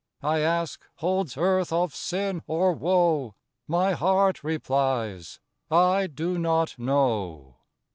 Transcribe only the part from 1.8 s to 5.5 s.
sin, or woe?" My heart replies,